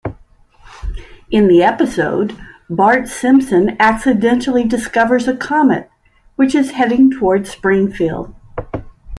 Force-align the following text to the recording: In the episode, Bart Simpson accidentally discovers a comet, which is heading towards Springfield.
In 1.29 1.47
the 1.47 1.61
episode, 1.61 2.35
Bart 2.67 3.07
Simpson 3.07 3.77
accidentally 3.79 4.63
discovers 4.63 5.27
a 5.27 5.37
comet, 5.37 5.91
which 6.37 6.55
is 6.55 6.71
heading 6.71 7.11
towards 7.11 7.51
Springfield. 7.51 8.33